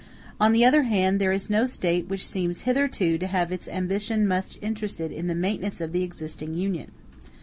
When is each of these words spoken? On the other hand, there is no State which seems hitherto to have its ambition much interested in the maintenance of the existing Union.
On 0.39 0.51
the 0.51 0.65
other 0.65 0.81
hand, 0.81 1.21
there 1.21 1.31
is 1.31 1.47
no 1.47 1.67
State 1.67 2.07
which 2.07 2.25
seems 2.25 2.61
hitherto 2.61 3.19
to 3.19 3.27
have 3.27 3.51
its 3.51 3.67
ambition 3.67 4.27
much 4.27 4.57
interested 4.59 5.11
in 5.11 5.27
the 5.27 5.35
maintenance 5.35 5.79
of 5.79 5.91
the 5.91 6.01
existing 6.01 6.55
Union. 6.55 6.89